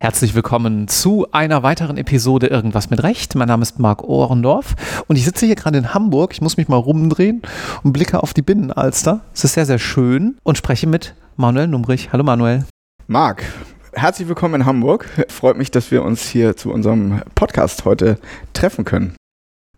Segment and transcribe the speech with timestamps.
[0.00, 3.34] Herzlich willkommen zu einer weiteren Episode Irgendwas mit Recht.
[3.34, 6.32] Mein Name ist Marc Ohrendorf und ich sitze hier gerade in Hamburg.
[6.32, 7.42] Ich muss mich mal rumdrehen
[7.82, 9.20] und blicke auf die Binnenalster.
[9.34, 12.10] Es ist sehr, sehr schön und spreche mit Manuel Numrich.
[12.14, 12.64] Hallo Manuel.
[13.06, 13.44] Marc,
[13.92, 15.06] herzlich willkommen in Hamburg.
[15.28, 18.18] Freut mich, dass wir uns hier zu unserem Podcast heute
[18.54, 19.14] treffen können.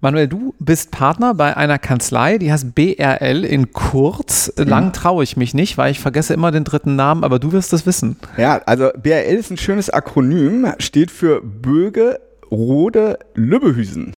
[0.04, 4.52] Manuel, du bist Partner bei einer Kanzlei, die heißt BRL in kurz.
[4.56, 4.92] Lang mhm.
[4.92, 7.86] traue ich mich nicht, weil ich vergesse immer den dritten Namen, aber du wirst es
[7.86, 8.16] wissen.
[8.36, 12.18] Ja, also BRL ist ein schönes Akronym, steht für Böge,
[12.50, 14.12] Rode, Lübbehüsen.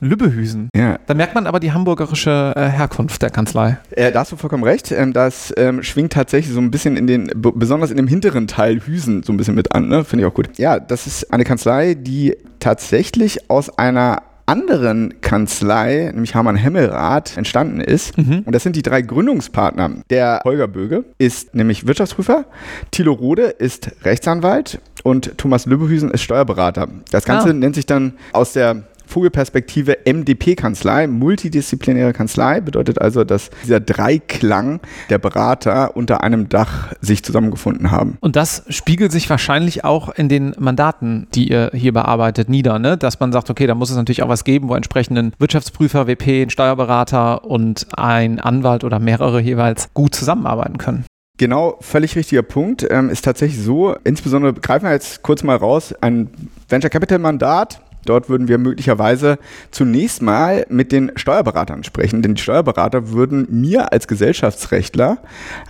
[0.00, 0.68] Lübbehüsen.
[0.76, 0.98] Ja.
[1.06, 3.78] Da merkt man aber die hamburgerische äh, Herkunft der Kanzlei.
[3.92, 4.92] Äh, da hast du vollkommen recht.
[4.92, 8.80] Ähm, das ähm, schwingt tatsächlich so ein bisschen in den, besonders in dem hinteren Teil
[8.80, 9.88] Hüsen so ein bisschen mit an.
[9.88, 10.04] Ne?
[10.04, 10.58] Finde ich auch gut.
[10.58, 17.80] Ja, das ist eine Kanzlei, die tatsächlich aus einer anderen Kanzlei, nämlich Hamann Hemmelrath, entstanden
[17.80, 18.18] ist.
[18.18, 18.42] Mhm.
[18.44, 19.90] Und das sind die drei Gründungspartner.
[20.10, 22.44] Der Holger Böge ist nämlich Wirtschaftsprüfer,
[22.90, 26.88] Thilo Rode ist Rechtsanwalt und Thomas Lübbehüsen ist Steuerberater.
[27.10, 27.52] Das Ganze ah.
[27.54, 28.82] nennt sich dann aus der
[29.12, 37.22] Vogelperspektive MDP-Kanzlei, multidisziplinäre Kanzlei, bedeutet also, dass dieser Dreiklang der Berater unter einem Dach sich
[37.22, 38.16] zusammengefunden haben.
[38.20, 42.96] Und das spiegelt sich wahrscheinlich auch in den Mandaten, die ihr hier bearbeitet, nieder, ne?
[42.96, 46.44] dass man sagt, okay, da muss es natürlich auch was geben, wo entsprechenden Wirtschaftsprüfer, WP,
[46.44, 51.04] ein Steuerberater und ein Anwalt oder mehrere jeweils gut zusammenarbeiten können.
[51.36, 52.86] Genau, völlig richtiger Punkt.
[52.90, 56.30] Ähm, ist tatsächlich so, insbesondere greifen wir jetzt kurz mal raus, ein
[56.68, 59.38] Venture Capital Mandat Dort würden wir möglicherweise
[59.70, 65.18] zunächst mal mit den Steuerberatern sprechen, denn die Steuerberater würden mir als Gesellschaftsrechtler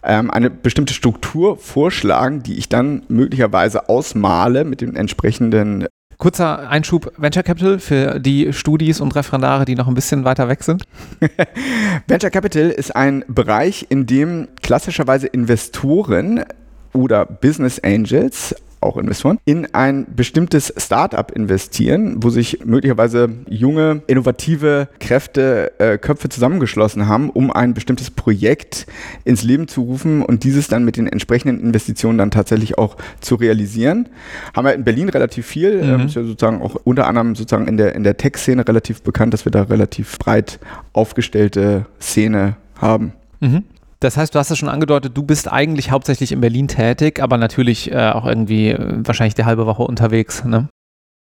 [0.03, 5.87] ähm, eine bestimmte Struktur vorschlagen, die ich dann möglicherweise ausmale mit den entsprechenden
[6.23, 10.63] Kurzer Einschub Venture Capital für die Studis und Referendare, die noch ein bisschen weiter weg
[10.63, 10.85] sind.
[12.07, 16.45] Venture Capital ist ein Bereich, in dem klassischerweise Investoren
[16.93, 24.89] oder Business Angels auch Investoren, in ein bestimmtes Startup investieren, wo sich möglicherweise junge, innovative
[25.01, 28.87] Kräfte, äh, Köpfe zusammengeschlossen haben, um ein bestimmtes Projekt
[29.25, 33.37] ins Leben zu rufen und dieses dann mit den entsprechenden Investitionen dann tatsächlich auch zu
[33.37, 34.09] realisieren.
[34.55, 35.91] Haben wir in Berlin relativ viel, mhm.
[35.91, 39.35] ähm, ist ja sozusagen auch unter anderem sozusagen in der, in der Tech-Szene relativ bekannt,
[39.35, 40.59] dass wir da relativ breit
[40.93, 43.13] aufgestellte Szene haben.
[43.41, 43.65] Mhm.
[44.03, 47.39] Das heißt, du hast es schon angedeutet, du bist eigentlich hauptsächlich in Berlin tätig, aber
[47.39, 50.45] natürlich äh, auch irgendwie äh, wahrscheinlich die halbe Woche unterwegs.
[50.45, 50.69] Ne?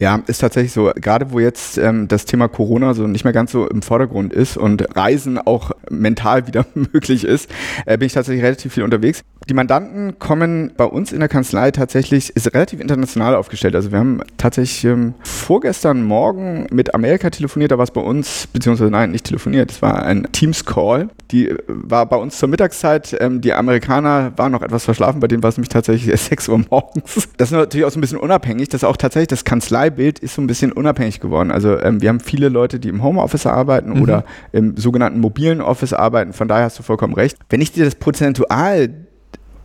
[0.01, 0.89] Ja, ist tatsächlich so.
[0.95, 4.55] Gerade wo jetzt ähm, das Thema Corona so nicht mehr ganz so im Vordergrund ist
[4.55, 7.49] und Reisen auch mental wieder möglich ist,
[7.85, 9.23] äh, bin ich tatsächlich relativ viel unterwegs.
[9.49, 13.75] Die Mandanten kommen bei uns in der Kanzlei tatsächlich, ist relativ international aufgestellt.
[13.75, 18.45] Also wir haben tatsächlich ähm, vorgestern Morgen mit Amerika telefoniert, da war es bei uns,
[18.45, 21.09] beziehungsweise nein, nicht telefoniert, es war ein Teams-Call.
[21.31, 23.17] Die äh, war bei uns zur Mittagszeit.
[23.19, 26.61] Ähm, die Amerikaner waren noch etwas verschlafen, bei denen war es nämlich tatsächlich 6 Uhr
[26.69, 27.27] morgens.
[27.37, 30.35] Das ist natürlich auch so ein bisschen unabhängig, dass auch tatsächlich das Kanzlei Bild ist
[30.35, 31.49] so ein bisschen unabhängig geworden.
[31.49, 34.03] Also ähm, wir haben viele Leute, die im Homeoffice arbeiten mhm.
[34.03, 36.33] oder im sogenannten mobilen Office arbeiten.
[36.33, 37.35] Von daher hast du vollkommen recht.
[37.49, 38.89] Wenn ich dir das prozentual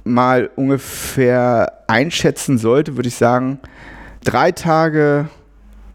[0.05, 3.59] mal ungefähr einschätzen sollte, würde ich sagen,
[4.23, 5.29] drei Tage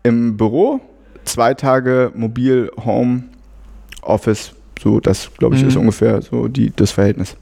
[0.03, 0.81] im Büro,
[1.25, 3.23] zwei Tage mobil, Home,
[4.01, 4.53] Office.
[4.81, 5.69] So, das glaube ich, mhm.
[5.69, 7.35] ist ungefähr so die, das Verhältnis.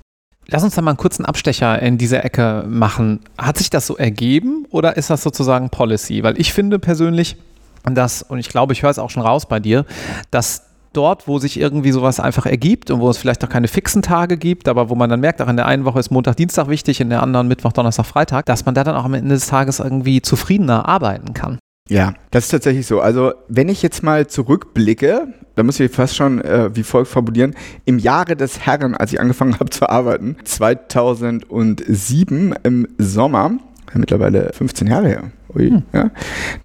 [0.49, 3.19] Lass uns da mal einen kurzen Abstecher in diese Ecke machen.
[3.37, 6.23] Hat sich das so ergeben oder ist das sozusagen Policy?
[6.23, 7.35] Weil ich finde persönlich,
[7.83, 9.85] dass, und ich glaube, ich höre es auch schon raus bei dir,
[10.31, 14.01] dass dort, wo sich irgendwie sowas einfach ergibt und wo es vielleicht auch keine fixen
[14.01, 16.69] Tage gibt, aber wo man dann merkt, auch in der einen Woche ist Montag, Dienstag
[16.69, 19.47] wichtig, in der anderen Mittwoch, Donnerstag, Freitag, dass man da dann auch am Ende des
[19.47, 21.59] Tages irgendwie zufriedener arbeiten kann.
[21.89, 22.99] Ja, das ist tatsächlich so.
[22.99, 27.55] Also wenn ich jetzt mal zurückblicke, da muss ich fast schon äh, wie folgt formulieren,
[27.85, 33.51] im Jahre des Herren, als ich angefangen habe zu arbeiten, 2007 im Sommer,
[33.93, 35.23] mittlerweile 15 Jahre her,
[35.55, 35.83] Ui, hm.
[35.93, 36.11] ja,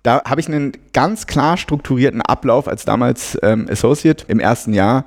[0.02, 5.04] da habe ich einen ganz klar strukturierten Ablauf als damals ähm, Associate im ersten Jahr,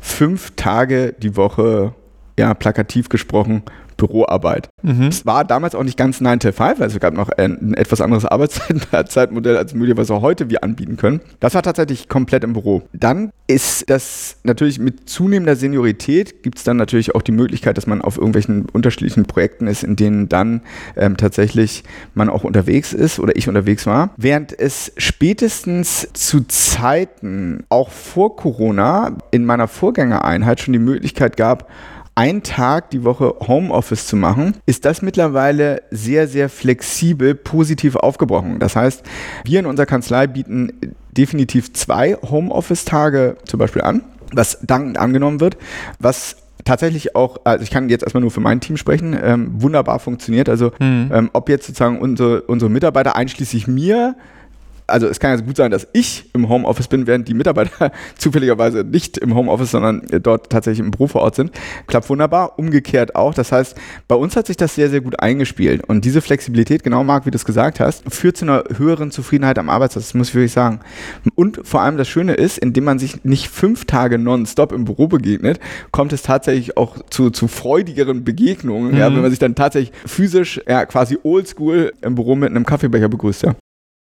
[0.00, 1.94] fünf Tage die Woche,
[2.38, 3.62] ja, plakativ gesprochen,
[3.98, 4.70] Büroarbeit.
[4.82, 5.08] Mhm.
[5.08, 7.74] Es war damals auch nicht ganz 9 to 5, also es gab noch ein, ein
[7.74, 11.20] etwas anderes Arbeitszeitmodell, als möglicherweise heute wir anbieten können.
[11.40, 12.82] Das war tatsächlich komplett im Büro.
[12.94, 17.86] Dann ist das natürlich mit zunehmender Seniorität gibt es dann natürlich auch die Möglichkeit, dass
[17.86, 20.60] man auf irgendwelchen unterschiedlichen Projekten ist, in denen dann
[20.96, 21.82] ähm, tatsächlich
[22.14, 24.10] man auch unterwegs ist oder ich unterwegs war.
[24.16, 31.68] Während es spätestens zu Zeiten, auch vor Corona, in meiner Vorgängereinheit schon die Möglichkeit gab,
[32.18, 38.58] einen Tag die Woche Homeoffice zu machen, ist das mittlerweile sehr, sehr flexibel positiv aufgebrochen.
[38.58, 39.04] Das heißt,
[39.44, 40.72] wir in unserer Kanzlei bieten
[41.16, 45.58] definitiv zwei Homeoffice-Tage zum Beispiel an, was dankend angenommen wird,
[46.00, 46.34] was
[46.64, 50.48] tatsächlich auch, also ich kann jetzt erstmal nur für mein Team sprechen, ähm, wunderbar funktioniert.
[50.48, 51.12] Also mhm.
[51.14, 54.16] ähm, ob jetzt sozusagen unsere, unsere Mitarbeiter einschließlich mir
[54.88, 58.84] also es kann ja gut sein, dass ich im Homeoffice bin, während die Mitarbeiter zufälligerweise
[58.84, 61.52] nicht im Homeoffice, sondern dort tatsächlich im Büro vor Ort sind.
[61.86, 63.34] Klappt wunderbar, umgekehrt auch.
[63.34, 63.76] Das heißt,
[64.08, 65.84] bei uns hat sich das sehr, sehr gut eingespielt.
[65.86, 69.58] Und diese Flexibilität, genau Marc, wie du es gesagt hast, führt zu einer höheren Zufriedenheit
[69.58, 70.06] am Arbeitsplatz.
[70.06, 70.80] Das muss ich wirklich sagen.
[71.34, 75.06] Und vor allem das Schöne ist, indem man sich nicht fünf Tage nonstop im Büro
[75.06, 78.98] begegnet, kommt es tatsächlich auch zu, zu freudigeren Begegnungen, mhm.
[78.98, 83.08] ja, wenn man sich dann tatsächlich physisch, ja, quasi oldschool im Büro mit einem Kaffeebecher
[83.08, 83.54] begrüßt, ja.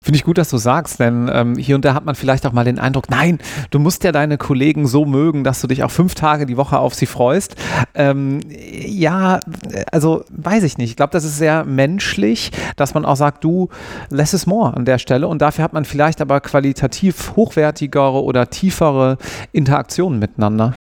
[0.05, 2.51] Finde ich gut, dass du sagst, denn ähm, hier und da hat man vielleicht auch
[2.51, 3.39] mal den Eindruck, nein,
[3.71, 6.77] du musst ja deine Kollegen so mögen, dass du dich auch fünf Tage die Woche
[6.77, 7.55] auf sie freust.
[7.95, 9.39] Ähm, ja,
[9.91, 10.91] also weiß ich nicht.
[10.91, 13.69] Ich glaube, das ist sehr menschlich, dass man auch sagt, du,
[14.11, 18.51] less is more an der Stelle und dafür hat man vielleicht aber qualitativ hochwertigere oder
[18.51, 19.17] tiefere
[19.53, 20.75] Interaktionen miteinander.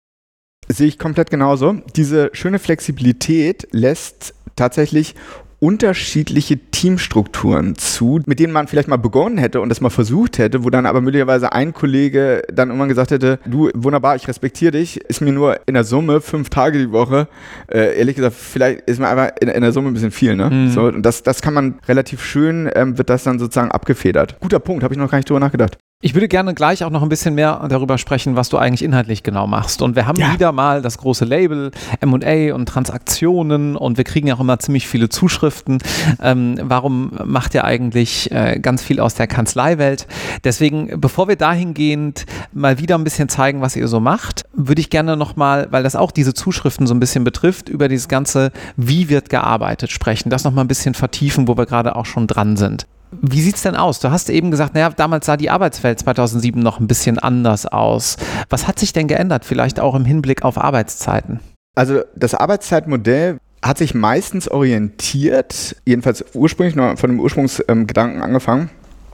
[0.67, 1.75] Sehe ich komplett genauso.
[1.95, 5.15] Diese schöne Flexibilität lässt tatsächlich
[5.63, 10.65] unterschiedliche Teamstrukturen zu, mit denen man vielleicht mal begonnen hätte und das mal versucht hätte,
[10.65, 14.99] wo dann aber möglicherweise ein Kollege dann irgendwann gesagt hätte, du, wunderbar, ich respektiere dich,
[14.99, 17.29] ist mir nur in der Summe fünf Tage die Woche,
[17.71, 20.49] äh, ehrlich gesagt, vielleicht ist mir einfach in, in der Summe ein bisschen viel, ne?
[20.49, 20.69] Mhm.
[20.71, 24.35] So, und das, das kann man relativ schön, ähm, wird das dann sozusagen abgefedert.
[24.41, 25.77] Guter Punkt, habe ich noch gar nicht drüber nachgedacht.
[26.05, 29.23] Ich würde gerne gleich auch noch ein bisschen mehr darüber sprechen, was du eigentlich inhaltlich
[29.23, 29.81] genau machst.
[29.81, 30.33] Und wir haben ja.
[30.33, 31.71] wieder mal das große Label
[32.05, 35.77] MA und Transaktionen und wir kriegen auch immer ziemlich viele Zuschriften.
[36.21, 40.05] Ähm, warum macht ihr eigentlich äh, ganz viel aus der Kanzleiwelt?
[40.43, 44.89] Deswegen, bevor wir dahingehend mal wieder ein bisschen zeigen, was ihr so macht, würde ich
[44.89, 49.07] gerne nochmal, weil das auch diese Zuschriften so ein bisschen betrifft, über dieses ganze, wie
[49.07, 50.29] wird gearbeitet sprechen.
[50.29, 52.87] Das nochmal ein bisschen vertiefen, wo wir gerade auch schon dran sind.
[53.21, 53.99] Wie sieht es denn aus?
[53.99, 58.17] Du hast eben gesagt, naja, damals sah die Arbeitswelt 2007 noch ein bisschen anders aus.
[58.49, 61.39] Was hat sich denn geändert, vielleicht auch im Hinblick auf Arbeitszeiten?
[61.75, 68.69] Also das Arbeitszeitmodell hat sich meistens orientiert, jedenfalls ursprünglich von dem Ursprungsgedanken ähm, angefangen,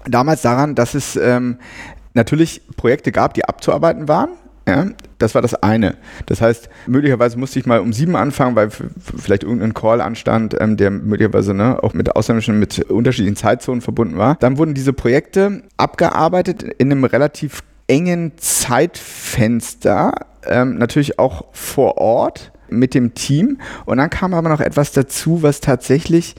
[0.07, 1.59] damals daran, dass es ähm,
[2.13, 4.29] natürlich Projekte gab, die abzuarbeiten waren
[4.69, 4.87] ja,
[5.17, 5.95] das war das eine.
[6.25, 10.77] Das heißt, möglicherweise musste ich mal um sieben anfangen, weil vielleicht irgendein Call anstand, ähm,
[10.77, 14.35] der möglicherweise ne, auch mit Ausländischen, mit unterschiedlichen Zeitzonen verbunden war.
[14.39, 20.13] Dann wurden diese Projekte abgearbeitet in einem relativ engen Zeitfenster,
[20.45, 23.59] ähm, natürlich auch vor Ort mit dem Team.
[23.85, 26.35] Und dann kam aber noch etwas dazu, was tatsächlich,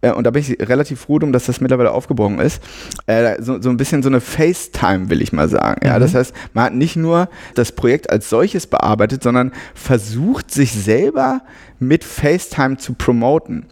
[0.00, 2.62] äh, und da bin ich relativ froh drum, dass das mittlerweile aufgebrochen ist,
[3.06, 5.86] äh, so, so ein bisschen so eine FaceTime, will ich mal sagen.
[5.86, 6.00] Ja, mhm.
[6.00, 11.42] das heißt, man hat nicht nur das Projekt als solches bearbeitet, sondern versucht, sich selber
[11.78, 13.66] mit FaceTime zu promoten.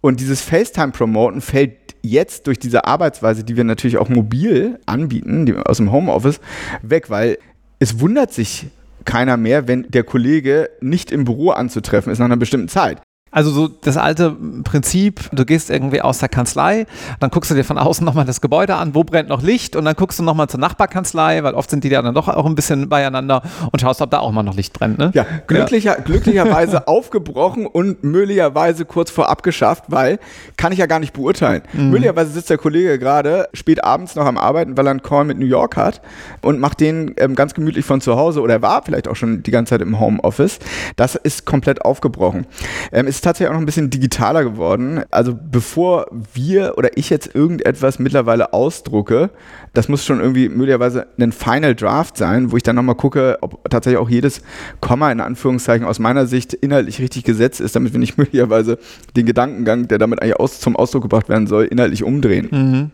[0.00, 1.72] Und dieses FaceTime-Promoten fällt
[2.02, 6.40] jetzt durch diese Arbeitsweise, die wir natürlich auch mobil anbieten, aus dem Homeoffice,
[6.82, 7.38] weg, weil
[7.78, 8.66] es wundert sich
[9.04, 13.00] keiner mehr, wenn der Kollege nicht im Büro anzutreffen ist nach einer bestimmten Zeit.
[13.32, 16.86] Also so das alte Prinzip, du gehst irgendwie aus der Kanzlei,
[17.20, 19.84] dann guckst du dir von außen nochmal das Gebäude an, wo brennt noch Licht und
[19.84, 22.56] dann guckst du nochmal zur Nachbarkanzlei, weil oft sind die ja dann doch auch ein
[22.56, 24.98] bisschen beieinander und schaust, ob da auch mal noch Licht brennt.
[24.98, 25.12] Ne?
[25.14, 26.02] Ja, glücklicher, ja.
[26.02, 30.18] glücklicherweise aufgebrochen und möglicherweise kurz vor abgeschafft, weil
[30.56, 31.62] kann ich ja gar nicht beurteilen.
[31.72, 31.90] Mhm.
[31.90, 35.38] Möglicherweise sitzt der Kollege gerade spät abends noch am Arbeiten, weil er einen Call mit
[35.38, 36.00] New York hat
[36.40, 39.44] und macht den ähm, ganz gemütlich von zu Hause oder er war vielleicht auch schon
[39.44, 40.58] die ganze Zeit im Homeoffice.
[40.96, 42.46] Das ist komplett aufgebrochen.
[42.90, 45.02] Ähm, ist tatsächlich auch noch ein bisschen digitaler geworden.
[45.10, 49.28] Also bevor wir oder ich jetzt irgendetwas mittlerweile ausdrucke,
[49.74, 53.68] das muss schon irgendwie möglicherweise ein Final Draft sein, wo ich dann nochmal gucke, ob
[53.68, 54.40] tatsächlich auch jedes
[54.80, 58.78] Komma in Anführungszeichen aus meiner Sicht inhaltlich richtig gesetzt ist, damit wir nicht möglicherweise
[59.14, 62.48] den Gedankengang, der damit eigentlich aus, zum Ausdruck gebracht werden soll, inhaltlich umdrehen.
[62.50, 62.90] Mhm.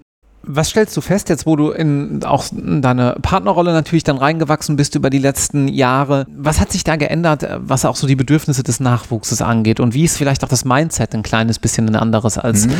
[0.47, 4.77] Was stellst du fest jetzt, wo du in auch in deine Partnerrolle natürlich dann reingewachsen
[4.77, 6.27] bist über die letzten Jahre?
[6.37, 9.81] Was hat sich da geändert, was auch so die Bedürfnisse des Nachwuchses angeht?
[9.81, 12.75] Und wie ist vielleicht auch das Mindset ein kleines bisschen ein anderes als mhm.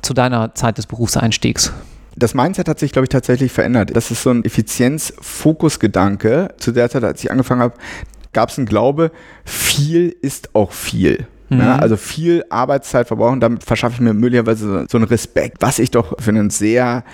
[0.00, 1.72] zu deiner Zeit des Berufseinstiegs?
[2.16, 3.94] Das Mindset hat sich, glaube ich, tatsächlich verändert.
[3.94, 6.54] Das ist so ein Effizienz-Fokus-Gedanke.
[6.58, 7.74] Zu der Zeit, als ich angefangen habe,
[8.32, 9.12] gab es einen Glaube,
[9.44, 11.26] viel ist auch viel.
[11.50, 11.58] Mhm.
[11.58, 15.90] Ja, also viel Arbeitszeit verbrauchen, damit verschaffe ich mir möglicherweise so einen Respekt, was ich
[15.90, 17.04] doch für einen sehr,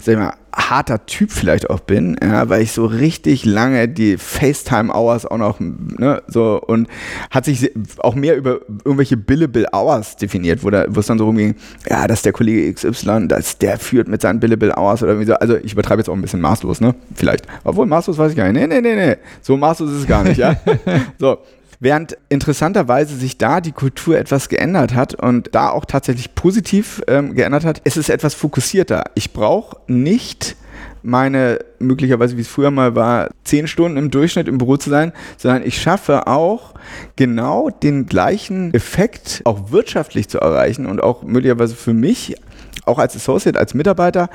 [0.00, 4.16] sag ich mal, harter Typ vielleicht auch bin, ja, weil ich so richtig lange die
[4.16, 6.88] FaceTime-Hours auch noch, ne, so und
[7.30, 11.26] hat sich auch mehr über irgendwelche Billable Hours definiert, wo, da, wo es dann so
[11.26, 11.54] rumging,
[11.88, 15.34] ja, dass der Kollege XY, dass der führt mit seinen Billable Hours oder wie so,
[15.34, 18.50] also ich übertreibe jetzt auch ein bisschen maßlos, ne, vielleicht, obwohl maßlos weiß ich gar
[18.50, 20.56] nicht, nee, nee, nee, nee, so maßlos ist es gar nicht, ja,
[21.18, 21.38] so,
[21.82, 27.34] Während interessanterweise sich da die Kultur etwas geändert hat und da auch tatsächlich positiv ähm,
[27.34, 29.06] geändert hat, ist es etwas fokussierter.
[29.16, 30.54] Ich brauche nicht
[31.02, 35.12] meine möglicherweise, wie es früher mal war, zehn Stunden im Durchschnitt im Büro zu sein,
[35.36, 36.74] sondern ich schaffe auch
[37.16, 42.36] genau den gleichen Effekt auch wirtschaftlich zu erreichen und auch möglicherweise für mich
[42.92, 44.28] auch als Associate, als Mitarbeiter,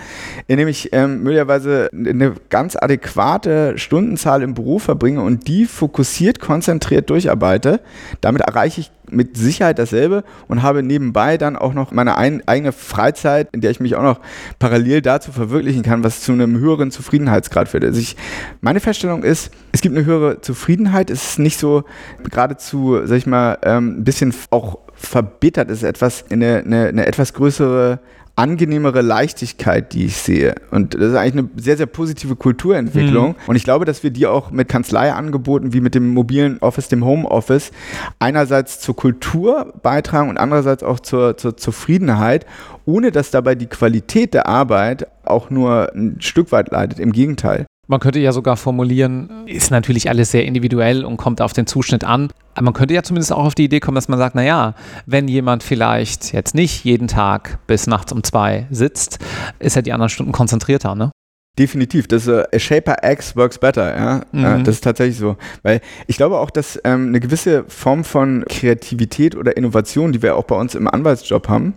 [0.47, 7.09] indem ich ähm, möglicherweise eine ganz adäquate Stundenzahl im Beruf verbringe und die fokussiert, konzentriert
[7.09, 7.79] durcharbeite.
[8.21, 12.71] Damit erreiche ich mit Sicherheit dasselbe und habe nebenbei dann auch noch meine ein, eigene
[12.71, 14.19] Freizeit, in der ich mich auch noch
[14.59, 17.85] parallel dazu verwirklichen kann, was zu einem höheren Zufriedenheitsgrad führt.
[17.85, 18.15] Also ich,
[18.61, 21.83] meine Feststellung ist, es gibt eine höhere Zufriedenheit, es ist nicht so
[22.29, 27.05] geradezu, sag ich mal, ähm, ein bisschen auch verbittert, es ist etwas, eine, eine, eine
[27.05, 27.99] etwas größere
[28.37, 30.55] angenehmere Leichtigkeit, die ich sehe.
[30.69, 33.29] Und das ist eigentlich eine sehr, sehr positive Kulturentwicklung.
[33.29, 33.35] Mhm.
[33.47, 37.03] Und ich glaube, dass wir die auch mit Kanzleiangeboten wie mit dem mobilen Office, dem
[37.03, 37.71] Homeoffice,
[38.19, 42.45] einerseits zur Kultur beitragen und andererseits auch zur, zur Zufriedenheit,
[42.85, 46.99] ohne dass dabei die Qualität der Arbeit auch nur ein Stück weit leidet.
[46.99, 47.65] Im Gegenteil.
[47.89, 52.03] Man könnte ja sogar formulieren, ist natürlich alles sehr individuell und kommt auf den Zuschnitt
[52.03, 52.29] an.
[52.53, 54.73] Aber man könnte ja zumindest auch auf die Idee kommen, dass man sagt, naja,
[55.05, 59.19] wenn jemand vielleicht jetzt nicht jeden Tag bis nachts um zwei sitzt,
[59.59, 61.11] ist er die anderen Stunden konzentrierter, ne?
[61.57, 64.21] Definitiv, das äh, a Shaper X works better, ja?
[64.31, 64.43] Mhm.
[64.43, 64.57] ja.
[64.59, 65.37] Das ist tatsächlich so.
[65.63, 70.35] Weil ich glaube auch, dass ähm, eine gewisse Form von Kreativität oder Innovation, die wir
[70.35, 71.73] auch bei uns im Anwaltsjob haben,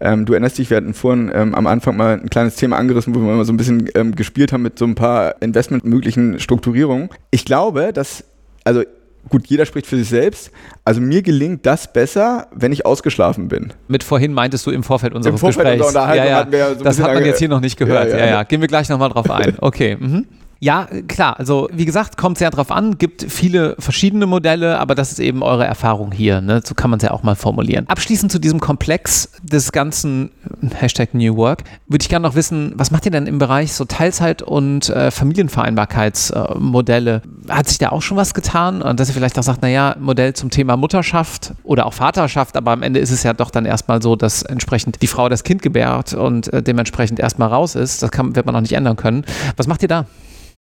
[0.00, 3.14] ähm, du erinnerst dich, wir hatten vorhin ähm, am Anfang mal ein kleines Thema angerissen,
[3.14, 7.08] wo wir mal so ein bisschen ähm, gespielt haben mit so ein paar investmentmöglichen Strukturierungen.
[7.30, 8.24] Ich glaube, dass,
[8.62, 8.84] also
[9.28, 10.50] gut, jeder spricht für sich selbst.
[10.84, 13.72] Also mir gelingt das besser, wenn ich ausgeschlafen bin.
[13.88, 15.86] Mit vorhin meintest du im Vorfeld unseres Im Vorfeld Gesprächs.
[15.86, 16.48] Unserer ja, ja.
[16.50, 18.10] ja so das hat man jetzt hier noch nicht gehört.
[18.10, 18.42] Ja, ja, ja.
[18.42, 19.54] Gehen wir gleich nochmal drauf ein.
[19.64, 19.96] Okay.
[19.98, 20.26] Mhm.
[20.64, 21.38] Ja, klar.
[21.38, 25.42] Also wie gesagt, kommt sehr drauf an, gibt viele verschiedene Modelle, aber das ist eben
[25.42, 26.40] eure Erfahrung hier.
[26.40, 26.62] Ne?
[26.64, 27.86] So kann man es ja auch mal formulieren.
[27.88, 30.30] Abschließend zu diesem Komplex des ganzen
[30.74, 33.84] Hashtag New Work würde ich gerne noch wissen, was macht ihr denn im Bereich so
[33.84, 37.16] Teilzeit- und äh, Familienvereinbarkeitsmodelle?
[37.16, 38.82] Äh, Hat sich da auch schon was getan?
[38.82, 42.72] Und dass ihr vielleicht auch sagt, naja, Modell zum Thema Mutterschaft oder auch Vaterschaft, aber
[42.72, 45.62] am Ende ist es ja doch dann erstmal so, dass entsprechend die Frau das Kind
[45.62, 48.02] gebärt und äh, dementsprechend erstmal raus ist.
[48.02, 49.24] Das kann, wird man noch nicht ändern können.
[49.56, 50.06] Was macht ihr da?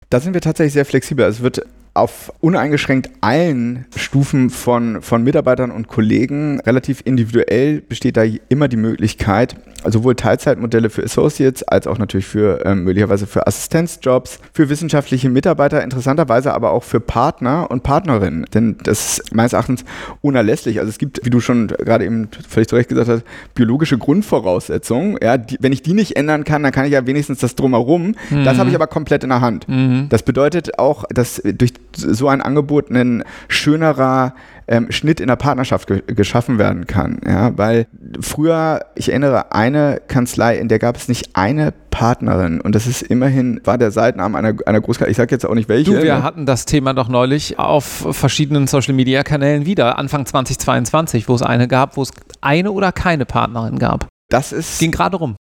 [0.10, 1.26] Da sind wir tatsächlich sehr flexibel.
[1.26, 1.66] Es wird
[1.98, 8.78] auf uneingeschränkt allen Stufen von, von Mitarbeitern und Kollegen relativ individuell besteht da immer die
[8.78, 15.30] Möglichkeit, sowohl Teilzeitmodelle für Associates als auch natürlich für ähm, möglicherweise für Assistenzjobs, für wissenschaftliche
[15.30, 18.46] Mitarbeiter, interessanterweise aber auch für Partner und Partnerinnen.
[18.54, 19.84] Denn das ist meines Erachtens
[20.22, 20.80] unerlässlich.
[20.80, 23.24] Also es gibt, wie du schon gerade eben völlig zu Recht gesagt hast,
[23.56, 25.18] biologische Grundvoraussetzungen.
[25.22, 28.16] Ja, die, wenn ich die nicht ändern kann, dann kann ich ja wenigstens das drumherum.
[28.30, 28.44] Mhm.
[28.44, 29.68] Das habe ich aber komplett in der Hand.
[29.68, 30.08] Mhm.
[30.10, 34.34] Das bedeutet auch, dass durch so ein Angebot ein schönerer
[34.68, 37.20] ähm, Schnitt in der Partnerschaft ge geschaffen werden kann.
[37.26, 37.88] Ja, weil
[38.22, 43.02] früher, ich erinnere, eine Kanzlei, in der gab es nicht eine Partnerin und das ist
[43.02, 45.92] immerhin, war der Seitenarm einer, einer Großkanzlei, ich sage jetzt auch nicht welche.
[45.92, 46.24] Du, wir ne?
[46.24, 51.98] hatten das Thema doch neulich auf verschiedenen Social-Media-Kanälen wieder, Anfang 2022, wo es eine gab,
[51.98, 52.12] wo es
[52.42, 54.08] eine oder keine Partnerin gab.
[54.30, 54.80] Das ist.
[54.80, 55.36] Ging gerade rum.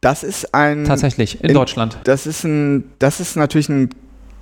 [0.00, 0.84] Das ist ein.
[0.84, 1.98] Tatsächlich, in, in Deutschland.
[2.04, 3.90] Das ist ein, das ist natürlich ein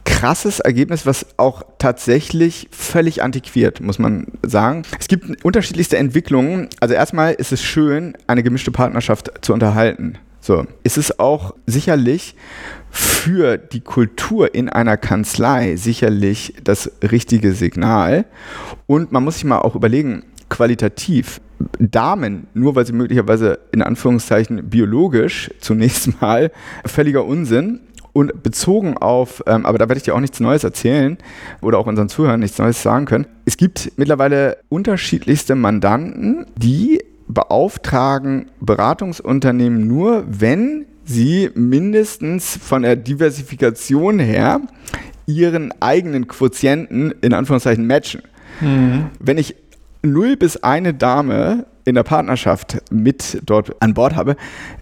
[0.04, 4.82] krasses Ergebnis, was auch tatsächlich völlig antiquiert, muss man sagen.
[4.98, 6.68] Es gibt unterschiedlichste Entwicklungen.
[6.80, 10.18] Also erstmal ist es schön, eine gemischte Partnerschaft zu unterhalten.
[10.40, 12.36] So, ist es auch sicherlich
[12.90, 18.26] für die Kultur in einer Kanzlei sicherlich das richtige Signal.
[18.86, 21.40] Und man muss sich mal auch überlegen, qualitativ,
[21.78, 26.50] Damen, nur weil sie möglicherweise in Anführungszeichen biologisch zunächst mal
[26.84, 27.80] völliger Unsinn,
[28.14, 31.18] und bezogen auf, ähm, aber da werde ich dir auch nichts Neues erzählen
[31.60, 33.26] oder auch unseren Zuhörern nichts Neues sagen können.
[33.44, 44.18] Es gibt mittlerweile unterschiedlichste Mandanten, die beauftragen Beratungsunternehmen nur, wenn sie mindestens von der Diversifikation
[44.18, 44.60] her
[45.26, 48.22] ihren eigenen Quotienten in Anführungszeichen matchen.
[48.60, 49.06] Mhm.
[49.18, 49.56] Wenn ich
[50.02, 54.36] null bis eine Dame in der Partnerschaft mit dort an Bord habe,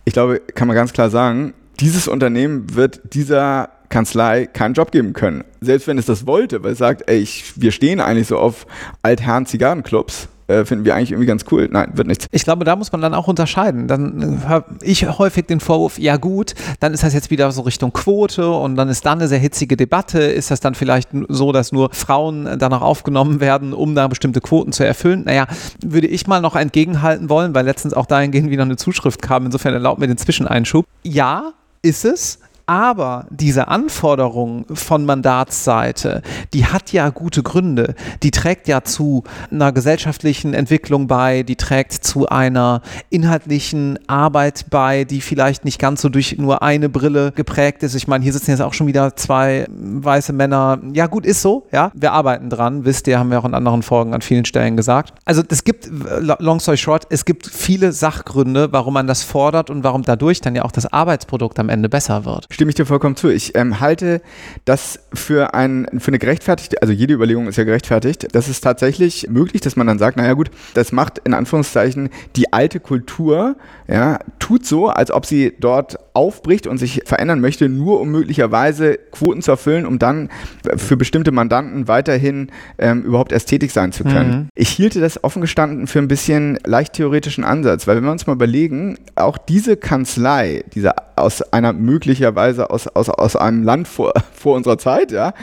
[0.05, 5.13] ich glaube, kann man ganz klar sagen, dieses Unternehmen wird dieser Kanzlei keinen Job geben
[5.13, 5.45] können.
[5.61, 8.67] Selbst wenn es das wollte, weil es sagt, ey, ich, wir stehen eigentlich so auf
[9.03, 10.29] Altherren Zigarrenclubs.
[10.49, 11.69] Äh, finden wir eigentlich irgendwie ganz cool.
[11.71, 12.27] Nein, wird nichts.
[12.31, 13.87] Ich glaube, da muss man dann auch unterscheiden.
[13.87, 17.93] Dann habe ich häufig den Vorwurf, ja gut, dann ist das jetzt wieder so Richtung
[17.93, 20.21] Quote und dann ist da eine sehr hitzige Debatte.
[20.21, 24.73] Ist das dann vielleicht so, dass nur Frauen danach aufgenommen werden, um da bestimmte Quoten
[24.73, 25.23] zu erfüllen?
[25.25, 25.47] Naja,
[25.81, 29.47] würde ich mal noch entgegenhalten wollen, weil letztens auch dahingehend wieder eine Zuschrift kam.
[29.47, 30.87] Insofern erlaubt mir den Zwischeneinschub.
[31.03, 32.39] Ja, ist es.
[32.67, 36.23] Aber diese Anforderung von Mandatsseite,
[36.55, 37.95] die hat ja gute Gründe.
[38.23, 45.05] Die trägt ja zu einer gesellschaftlichen Entwicklung bei, die trägt zu einer inhaltlichen Arbeit bei,
[45.05, 47.95] die vielleicht nicht ganz so durch nur eine Brille geprägt ist.
[47.95, 50.79] Ich meine, hier sitzen jetzt auch schon wieder zwei weiße Männer.
[50.93, 51.91] Ja, gut, ist so, ja.
[51.95, 55.15] Wir arbeiten dran, wisst ihr, haben wir auch in anderen Folgen an vielen Stellen gesagt.
[55.25, 59.85] Also es gibt, long story short, es gibt viele Sachgründe, warum man das fordert und
[59.85, 62.47] warum dadurch dann ja auch das Arbeitsprodukt am Ende besser wird.
[62.53, 63.29] Stimme ich dir vollkommen zu.
[63.29, 64.21] Ich ähm, halte
[64.65, 68.29] das für, ein, für eine gerechtfertigte, also jede Überlegung ist ja gerechtfertigt.
[68.33, 72.53] Das ist tatsächlich möglich, dass man dann sagt, naja gut, das macht in Anführungszeichen die
[72.53, 73.57] alte Kultur,
[73.89, 78.99] ja, tut so, als ob sie dort aufbricht und sich verändern möchte, nur um möglicherweise
[79.13, 80.29] Quoten zu erfüllen, um dann
[80.77, 84.31] für bestimmte Mandanten weiterhin ähm, überhaupt ästhetisch sein zu können.
[84.31, 84.49] Mhm.
[84.55, 88.27] Ich hielte das offen gestanden für ein bisschen leicht theoretischen Ansatz, weil wenn wir uns
[88.27, 94.13] mal überlegen, auch diese Kanzlei, diese aus einer möglicherweise aus, aus, aus einem Land vor,
[94.33, 95.35] vor unserer Zeit, ja,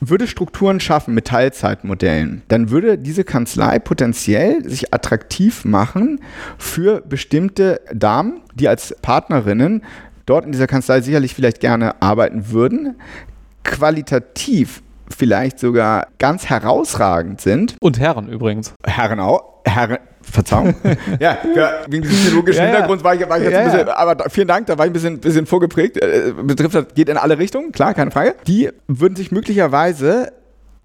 [0.00, 6.20] würde Strukturen schaffen mit Teilzeitmodellen, dann würde diese Kanzlei potenziell sich attraktiv machen
[6.56, 9.82] für bestimmte Damen, die als Partnerinnen
[10.24, 12.96] dort in dieser Kanzlei sicherlich vielleicht gerne arbeiten würden,
[13.62, 14.82] qualitativ
[15.14, 17.76] vielleicht sogar ganz herausragend sind.
[17.80, 18.72] Und Herren übrigens.
[18.86, 19.60] Herren auch.
[19.66, 19.98] Herren,
[20.30, 20.74] Verzeihung.
[21.20, 21.38] ja,
[21.88, 24.48] wegen diesem theologischen ja, Hintergrund war ich, war ich jetzt ja, ein bisschen, aber vielen
[24.48, 25.96] Dank, da war ich ein bisschen, bisschen vorgeprägt.
[25.96, 28.34] Äh, betrifft das, geht in alle Richtungen, klar, keine Frage.
[28.46, 30.32] Die würden sich möglicherweise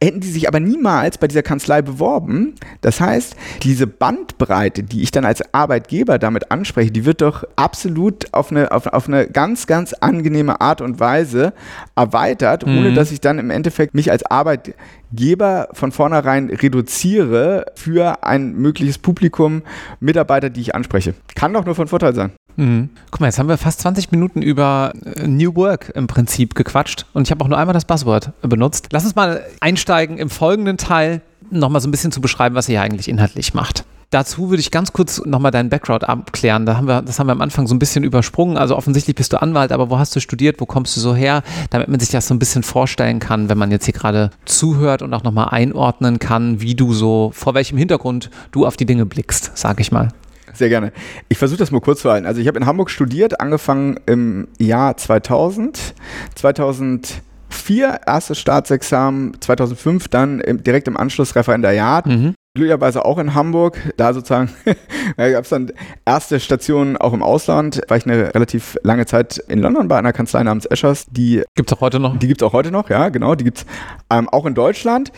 [0.03, 2.55] hätten die sich aber niemals bei dieser Kanzlei beworben.
[2.81, 8.33] Das heißt, diese Bandbreite, die ich dann als Arbeitgeber damit anspreche, die wird doch absolut
[8.33, 11.53] auf eine, auf, auf eine ganz, ganz angenehme Art und Weise
[11.95, 12.77] erweitert, mhm.
[12.77, 18.97] ohne dass ich dann im Endeffekt mich als Arbeitgeber von vornherein reduziere für ein mögliches
[18.97, 19.63] Publikum
[19.99, 21.15] Mitarbeiter, die ich anspreche.
[21.35, 22.31] Kann doch nur von Vorteil sein.
[22.57, 22.89] Mhm.
[23.11, 27.05] Guck mal, jetzt haben wir fast 20 Minuten über äh, New Work im Prinzip gequatscht
[27.13, 28.87] und ich habe auch nur einmal das Buzzword benutzt.
[28.91, 31.21] Lass uns mal einsteigen im folgenden Teil,
[31.51, 33.85] nochmal so ein bisschen zu beschreiben, was ihr hier eigentlich inhaltlich macht.
[34.11, 36.65] Dazu würde ich ganz kurz nochmal deinen Background abklären.
[36.65, 38.55] Da haben wir, das haben wir am Anfang so ein bisschen übersprungen.
[38.55, 40.61] Also offensichtlich bist du Anwalt, aber wo hast du studiert?
[40.61, 41.43] Wo kommst du so her?
[41.71, 45.01] Damit man sich das so ein bisschen vorstellen kann, wenn man jetzt hier gerade zuhört
[45.01, 49.05] und auch nochmal einordnen kann, wie du so, vor welchem Hintergrund du auf die Dinge
[49.05, 50.09] blickst, sag ich mal.
[50.57, 50.91] Sehr gerne.
[51.29, 52.25] Ich versuche das mal kurz zu halten.
[52.25, 55.93] Also ich habe in Hamburg studiert, angefangen im Jahr 2000.
[56.35, 62.05] 2004 erstes Staatsexamen, 2005 dann im, direkt im Anschluss Referendariat.
[62.05, 63.93] Mhm glücklicherweise auch in Hamburg.
[63.97, 64.49] Da sozusagen
[65.17, 65.71] gab es dann
[66.05, 67.81] erste Stationen auch im Ausland.
[67.87, 71.05] War ich eine relativ lange Zeit in London bei einer Kanzlei namens Eschers.
[71.11, 72.17] Die gibt es auch heute noch.
[72.17, 73.35] Die gibt es auch heute noch, ja, genau.
[73.35, 73.65] Die gibt es
[74.09, 75.11] ähm, auch in Deutschland.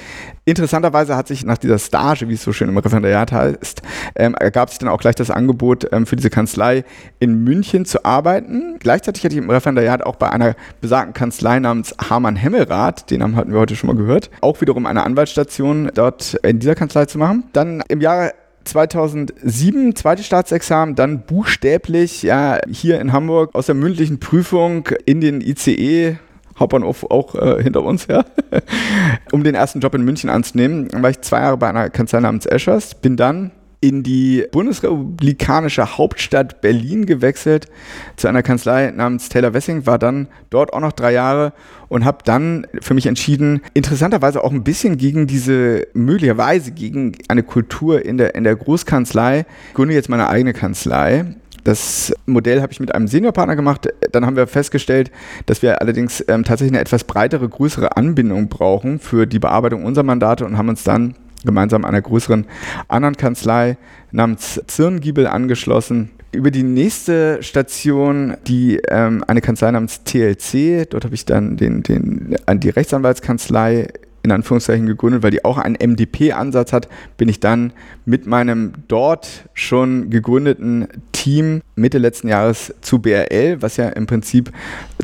[0.47, 3.81] Interessanterweise hat sich nach dieser Stage, wie es so schön im Referendariat heißt,
[4.15, 6.85] ähm, ergab sich dann auch gleich das Angebot ähm, für diese Kanzlei
[7.19, 8.77] in München zu arbeiten.
[8.79, 13.35] Gleichzeitig hatte ich im Referendariat auch bei einer besagten Kanzlei namens Hamann Hemmelrath, den Namen
[13.35, 17.17] hatten wir heute schon mal gehört, auch wiederum eine Anwaltsstation dort in dieser Kanzlei zu
[17.17, 17.43] machen.
[17.51, 18.31] Dann im Jahre
[18.63, 25.41] 2007 zweites Staatsexamen, dann buchstäblich ja hier in Hamburg aus der mündlichen Prüfung in den
[25.41, 26.19] ICE
[26.59, 28.25] Hauptbahnhof auch äh, hinter uns, ja,
[29.31, 30.87] um den ersten Job in München anzunehmen.
[30.87, 35.97] Dann war ich zwei Jahre bei einer Kanzlei namens Eschers, bin dann in die bundesrepublikanische
[35.97, 37.67] Hauptstadt Berlin gewechselt
[38.15, 41.53] zu einer Kanzlei namens Taylor Wessing, war dann dort auch noch drei Jahre
[41.87, 47.43] und habe dann für mich entschieden, interessanterweise auch ein bisschen gegen diese, möglicherweise gegen eine
[47.43, 51.35] Kultur in der, in der Großkanzlei, gründe jetzt meine eigene Kanzlei.
[51.67, 53.89] Das Modell habe ich mit einem Seniorpartner gemacht.
[54.13, 55.11] Dann haben wir festgestellt,
[55.47, 60.05] dass wir allerdings ähm, tatsächlich eine etwas breitere, größere Anbindung brauchen für die Bearbeitung unserer
[60.05, 62.45] Mandate und haben uns dann gemeinsam einer größeren
[62.87, 63.75] anderen Kanzlei
[64.13, 66.11] namens Zirngiebel angeschlossen.
[66.31, 71.83] Über die nächste Station, die ähm, eine Kanzlei namens TLC, dort habe ich dann den,
[71.83, 73.89] den, die Rechtsanwaltskanzlei
[74.27, 77.71] in Anführungszeichen gegründet, weil die auch einen MDP-Ansatz hat, bin ich dann
[78.05, 84.51] mit meinem dort schon gegründeten Team Mitte letzten Jahres zu BRL, was ja im Prinzip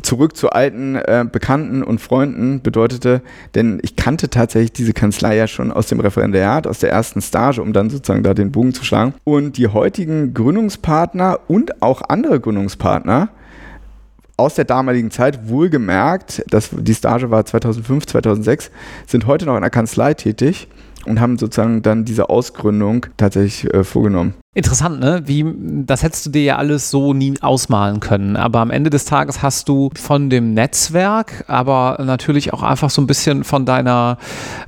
[0.02, 3.22] zurück zu alten äh, Bekannten und Freunden bedeutete,
[3.54, 7.62] denn ich kannte tatsächlich diese Kanzlei ja schon aus dem Referendariat, aus der ersten Stage,
[7.62, 9.14] um dann sozusagen da den Bogen zu schlagen.
[9.24, 13.30] Und die heutigen Gründungspartner und auch andere Gründungspartner,
[14.36, 18.70] aus der damaligen Zeit, wohlgemerkt, dass die Stage war 2005, 2006,
[19.06, 20.68] sind heute noch in der Kanzlei tätig
[21.06, 24.34] und haben sozusagen dann diese Ausgründung tatsächlich äh, vorgenommen.
[24.56, 25.22] Interessant, ne?
[25.26, 25.44] Wie,
[25.84, 28.36] das hättest du dir ja alles so nie ausmalen können.
[28.36, 33.02] Aber am Ende des Tages hast du von dem Netzwerk, aber natürlich auch einfach so
[33.02, 34.16] ein bisschen von deiner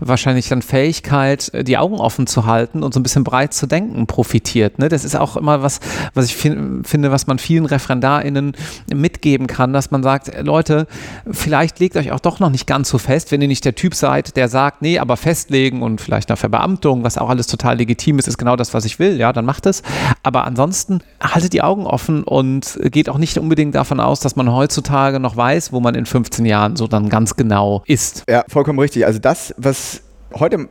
[0.00, 4.08] wahrscheinlich dann Fähigkeit, die Augen offen zu halten und so ein bisschen breit zu denken,
[4.08, 4.80] profitiert.
[4.80, 4.88] Ne?
[4.88, 5.78] Das ist auch immer was,
[6.14, 8.56] was ich finde, was man vielen ReferendarInnen
[8.92, 10.88] mitgeben kann, dass man sagt, Leute,
[11.30, 13.94] vielleicht legt euch auch doch noch nicht ganz so fest, wenn ihr nicht der Typ
[13.94, 18.18] seid, der sagt, nee, aber festlegen und vielleicht nach Verbeamtung, was auch alles total legitim
[18.18, 19.75] ist, ist genau das, was ich will, ja, dann macht es.
[20.22, 24.52] Aber ansonsten haltet die Augen offen und geht auch nicht unbedingt davon aus, dass man
[24.52, 28.24] heutzutage noch weiß, wo man in 15 Jahren so dann ganz genau ist.
[28.28, 29.06] Ja, vollkommen richtig.
[29.06, 30.02] Also das, was
[30.34, 30.68] heute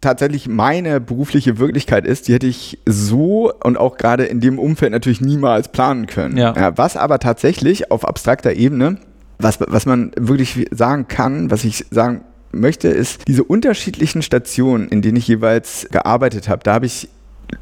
[0.00, 4.92] tatsächlich meine berufliche Wirklichkeit ist, die hätte ich so und auch gerade in dem Umfeld
[4.92, 6.36] natürlich niemals planen können.
[6.36, 6.54] Ja.
[6.56, 8.98] Ja, was aber tatsächlich auf abstrakter Ebene,
[9.38, 15.02] was, was man wirklich sagen kann, was ich sagen möchte, ist diese unterschiedlichen Stationen, in
[15.02, 16.62] denen ich jeweils gearbeitet habe.
[16.62, 17.08] Da habe ich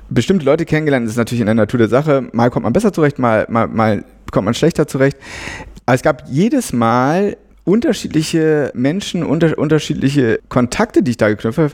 [0.08, 2.28] bestimmte Leute kennengelernt, das ist natürlich in der Natur der Sache.
[2.32, 5.18] Mal kommt man besser zurecht, mal, mal, mal kommt man schlechter zurecht.
[5.86, 11.72] Aber es gab jedes Mal unterschiedliche Menschen, unter, unterschiedliche Kontakte, die ich da geknüpft habe,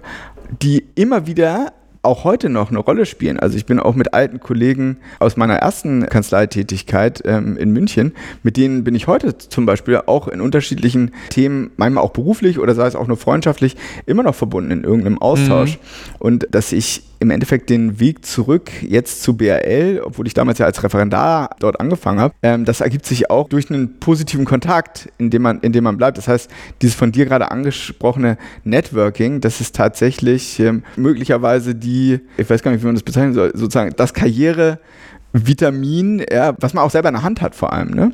[0.62, 3.38] die immer wieder auch heute noch eine Rolle spielen.
[3.38, 8.56] Also ich bin auch mit alten Kollegen aus meiner ersten Kanzleitätigkeit ähm, in München, mit
[8.56, 12.86] denen bin ich heute zum Beispiel auch in unterschiedlichen Themen, manchmal auch beruflich oder sei
[12.86, 15.72] es auch nur freundschaftlich, immer noch verbunden in irgendeinem Austausch.
[15.72, 16.16] Mhm.
[16.18, 20.64] Und dass ich im Endeffekt den Weg zurück jetzt zu BRL, obwohl ich damals ja
[20.64, 25.28] als Referendar dort angefangen habe, ähm, das ergibt sich auch durch einen positiven Kontakt, in
[25.28, 26.16] dem man, in dem man bleibt.
[26.16, 31.89] Das heißt, dieses von dir gerade angesprochene Networking, das ist tatsächlich ähm, möglicherweise die,
[32.36, 36.84] ich weiß gar nicht, wie man das bezeichnen soll, sozusagen das Karriere-Vitamin, ja, was man
[36.84, 38.12] auch selber in der Hand hat vor allem, ne?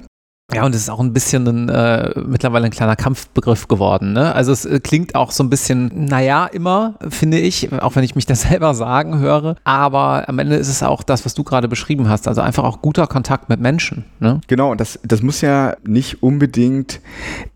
[0.55, 4.13] Ja, und es ist auch ein bisschen ein, äh, mittlerweile ein kleiner Kampfbegriff geworden.
[4.13, 4.33] Ne?
[4.33, 8.15] Also es äh, klingt auch so ein bisschen, naja, immer, finde ich, auch wenn ich
[8.15, 9.57] mich das selber sagen höre.
[9.65, 12.29] Aber am Ende ist es auch das, was du gerade beschrieben hast.
[12.29, 14.05] Also einfach auch guter Kontakt mit Menschen.
[14.21, 14.41] Ne?
[14.47, 17.01] Genau, und das, das muss ja nicht unbedingt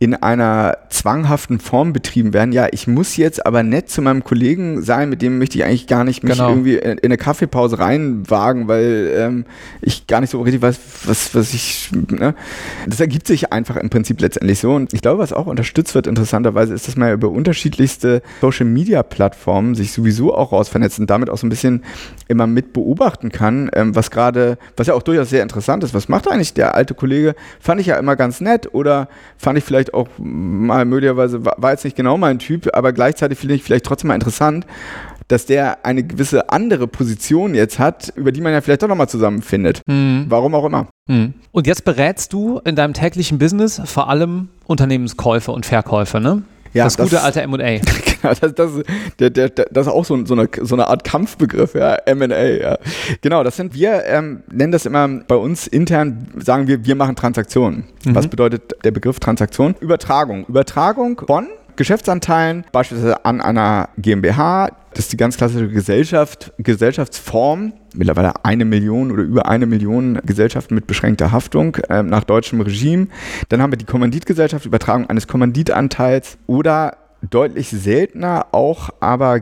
[0.00, 2.50] in einer zwanghaften Form betrieben werden.
[2.50, 5.87] Ja, ich muss jetzt aber nett zu meinem Kollegen sein, mit dem möchte ich eigentlich
[5.87, 6.48] gar nicht mich genau.
[6.48, 9.44] irgendwie in, in, eine Kaffeepause reinwagen, weil ähm,
[9.81, 11.90] ich gar nicht so richtig weiß, was, was ich.
[11.92, 12.35] Ne?
[12.87, 14.73] Das ergibt sich einfach im Prinzip letztendlich so.
[14.73, 19.93] Und ich glaube, was auch unterstützt wird, interessanterweise, ist, dass man über unterschiedlichste Social-Media-Plattformen sich
[19.93, 21.85] sowieso auch rausvernetzt und damit auch so ein bisschen
[22.29, 25.95] immer mit beobachten kann, ähm, was gerade, was ja auch durchaus sehr interessant ist.
[25.95, 27.35] Was macht eigentlich der alte Kollege?
[27.61, 31.85] Fand ich ja immer ganz nett oder fand ich vielleicht auch mal möglicherweise, war jetzt
[31.85, 34.66] nicht genau mein Typ, aber gleichzeitig finde ich vielleicht trotzdem mal interessant
[35.31, 39.09] dass der eine gewisse andere Position jetzt hat, über die man ja vielleicht doch nochmal
[39.09, 39.81] zusammenfindet.
[39.87, 40.27] Mhm.
[40.29, 40.88] Warum auch immer.
[41.07, 41.35] Mhm.
[41.53, 46.43] Und jetzt berätst du in deinem täglichen Business vor allem Unternehmenskäufe und Verkäufe, ne?
[46.73, 47.81] Ja, das, das gute alte MA.
[48.23, 48.71] Genau, das, das,
[49.19, 52.77] der, der, das ist auch so, so, eine, so eine Art Kampfbegriff, ja, MA, ja.
[53.23, 57.16] Genau, das sind wir, ähm, nennen das immer bei uns intern, sagen wir, wir machen
[57.16, 57.85] Transaktionen.
[58.05, 58.14] Mhm.
[58.14, 59.75] Was bedeutet der Begriff Transaktion?
[59.81, 60.45] Übertragung.
[60.49, 61.47] Übertragung von
[61.81, 64.69] Geschäftsanteilen, beispielsweise an einer GmbH.
[64.90, 67.73] Das ist die ganz klassische Gesellschaft, Gesellschaftsform.
[67.95, 73.07] Mittlerweile eine Million oder über eine Million Gesellschaften mit beschränkter Haftung äh, nach deutschem Regime.
[73.49, 79.40] Dann haben wir die Kommanditgesellschaft, Übertragung eines Kommanditanteils oder deutlich seltener auch aber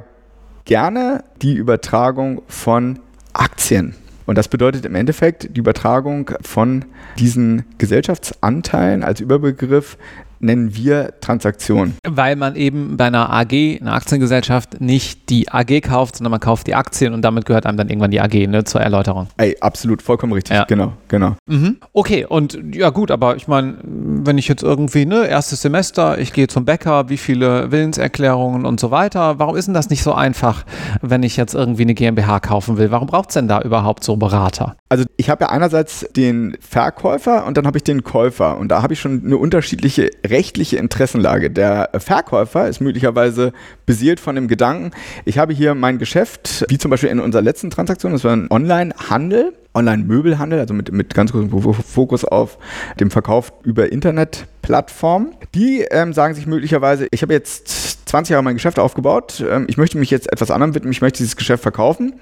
[0.64, 3.00] gerne die Übertragung von
[3.32, 3.96] Aktien.
[4.26, 6.84] Und das bedeutet im Endeffekt die Übertragung von
[7.18, 9.96] diesen Gesellschaftsanteilen als Überbegriff
[10.40, 11.94] nennen wir Transaktion.
[12.06, 16.66] Weil man eben bei einer AG, einer Aktiengesellschaft, nicht die AG kauft, sondern man kauft
[16.66, 19.28] die Aktien und damit gehört einem dann irgendwann die AG, ne, zur Erläuterung.
[19.36, 20.64] Ey, absolut, vollkommen richtig, ja.
[20.64, 21.36] genau, genau.
[21.46, 21.78] Mhm.
[21.92, 26.32] Okay, und ja gut, aber ich meine, wenn ich jetzt irgendwie, ne, erstes Semester, ich
[26.32, 30.12] gehe zum Bäcker, wie viele Willenserklärungen und so weiter, warum ist denn das nicht so
[30.12, 30.64] einfach,
[31.02, 32.90] wenn ich jetzt irgendwie eine GmbH kaufen will?
[32.90, 34.76] Warum braucht es denn da überhaupt so Berater?
[34.88, 38.82] Also ich habe ja einerseits den Verkäufer und dann habe ich den Käufer und da
[38.82, 41.50] habe ich schon eine unterschiedliche rechtliche Interessenlage.
[41.50, 43.52] Der Verkäufer ist möglicherweise
[43.86, 44.92] beseelt von dem Gedanken,
[45.24, 48.50] ich habe hier mein Geschäft, wie zum Beispiel in unserer letzten Transaktion, das war ein
[48.50, 51.50] Online-Handel, Online-Möbelhandel, also mit, mit ganz großem
[51.82, 52.58] Fokus auf
[52.98, 55.34] dem Verkauf über Internetplattformen.
[55.54, 59.76] Die ähm, sagen sich möglicherweise, ich habe jetzt 20 Jahre mein Geschäft aufgebaut, ähm, ich
[59.76, 62.14] möchte mich jetzt etwas anderem widmen, ich möchte dieses Geschäft verkaufen.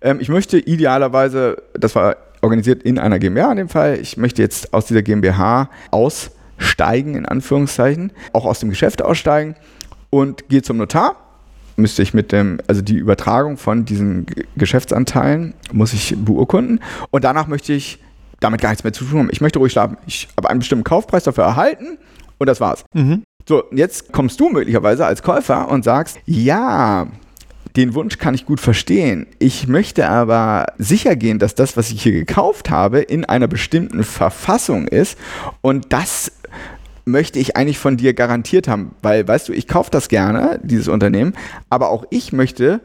[0.00, 4.42] Ähm, ich möchte idealerweise, das war organisiert in einer GmbH in dem Fall, ich möchte
[4.42, 9.56] jetzt aus dieser GmbH aus steigen, in Anführungszeichen, auch aus dem Geschäft aussteigen
[10.10, 11.16] und gehe zum Notar.
[11.76, 17.46] Müsste ich mit dem, also die Übertragung von diesen Geschäftsanteilen muss ich beurkunden und danach
[17.46, 17.98] möchte ich
[18.38, 19.28] damit gar nichts mehr zu tun haben.
[19.32, 19.96] Ich möchte ruhig schlafen.
[20.06, 21.98] Ich habe einen bestimmten Kaufpreis dafür erhalten
[22.38, 22.84] und das war's.
[22.94, 23.22] Mhm.
[23.48, 27.08] So, jetzt kommst du möglicherweise als Käufer und sagst, ja,
[27.76, 29.26] Den Wunsch kann ich gut verstehen.
[29.38, 34.02] Ich möchte aber sicher gehen, dass das, was ich hier gekauft habe, in einer bestimmten
[34.02, 35.16] Verfassung ist.
[35.60, 36.32] Und das
[37.04, 38.94] möchte ich eigentlich von dir garantiert haben.
[39.02, 41.34] Weil, weißt du, ich kaufe das gerne, dieses Unternehmen,
[41.68, 42.80] aber auch ich möchte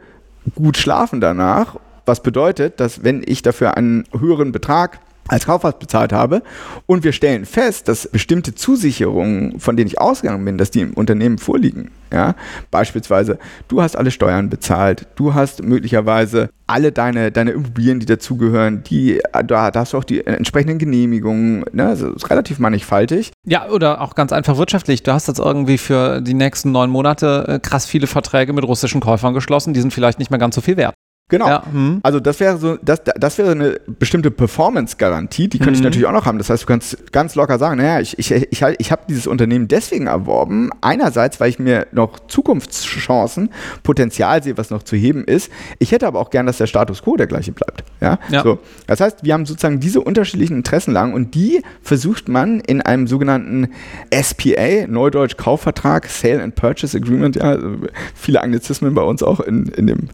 [0.56, 1.78] gut schlafen danach.
[2.06, 6.44] Was bedeutet, dass wenn ich dafür einen höheren Betrag als Kaufhaus bezahlt habe
[6.86, 10.94] und wir stellen fest, dass bestimmte Zusicherungen, von denen ich ausgegangen bin, dass die im
[10.94, 11.92] Unternehmen vorliegen.
[12.12, 12.36] Ja?
[12.70, 18.84] Beispielsweise, du hast alle Steuern bezahlt, du hast möglicherweise alle deine, deine Immobilien, die dazugehören,
[18.84, 21.88] die, da, da hast du auch die entsprechenden Genehmigungen, ne?
[21.88, 23.32] also ist relativ mannigfaltig.
[23.48, 25.02] Ja, oder auch ganz einfach wirtschaftlich.
[25.02, 29.02] Du hast jetzt irgendwie für die nächsten neun Monate äh, krass viele Verträge mit russischen
[29.02, 30.94] Käufern geschlossen, die sind vielleicht nicht mehr ganz so viel wert.
[31.28, 31.48] Genau.
[31.48, 32.02] Ja, hm.
[32.04, 35.78] Also das wäre so, das, das wäre eine bestimmte Performance-Garantie, die könnte mhm.
[35.78, 36.38] ich natürlich auch noch haben.
[36.38, 39.68] Das heißt, du kannst ganz locker sagen, naja, ich, ich, ich, ich habe dieses Unternehmen
[39.68, 40.70] deswegen erworben.
[40.82, 43.50] Einerseits, weil ich mir noch Zukunftschancen,
[43.82, 45.52] Potenzial sehe, was noch zu heben ist.
[45.80, 47.84] Ich hätte aber auch gern, dass der Status quo der gleiche bleibt.
[48.02, 48.20] Ja?
[48.30, 48.44] ja.
[48.44, 48.60] So.
[48.86, 53.70] Das heißt, wir haben sozusagen diese unterschiedlichen Interessenlagen und die versucht man in einem sogenannten
[54.14, 57.78] SPA, Neudeutsch Kaufvertrag, Sale and Purchase Agreement, ja, also
[58.14, 60.10] viele Anglizismen bei uns auch in, in dem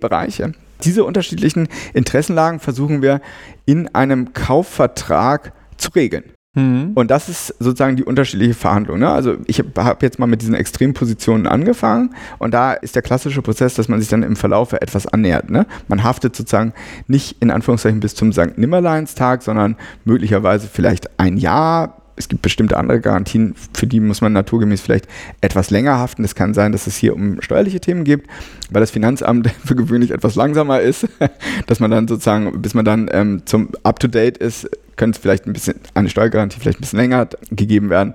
[0.00, 0.52] MA-Bereiche.
[0.84, 3.20] Diese unterschiedlichen Interessenlagen versuchen wir
[3.66, 6.24] in einem Kaufvertrag zu regeln.
[6.54, 6.92] Mhm.
[6.94, 9.00] Und das ist sozusagen die unterschiedliche Verhandlung.
[9.00, 9.08] Ne?
[9.08, 13.74] Also ich habe jetzt mal mit diesen Extrempositionen angefangen und da ist der klassische Prozess,
[13.74, 15.50] dass man sich dann im Verlauf etwas annähert.
[15.50, 15.66] Ne?
[15.88, 16.72] Man haftet sozusagen
[17.06, 18.56] nicht in Anführungszeichen bis zum St.
[18.56, 24.32] Nimmerleinstag, sondern möglicherweise vielleicht ein Jahr, es gibt bestimmte andere Garantien, für die muss man
[24.32, 25.06] naturgemäß vielleicht
[25.40, 26.24] etwas länger haften.
[26.24, 28.24] Es kann sein, dass es hier um steuerliche Themen geht,
[28.70, 31.08] weil das Finanzamt für gewöhnlich etwas langsamer ist,
[31.66, 35.52] dass man dann sozusagen, bis man dann ähm, zum Up-to-Date ist, könnte es vielleicht ein
[35.52, 38.14] bisschen, eine Steuergarantie vielleicht ein bisschen länger gegeben werden.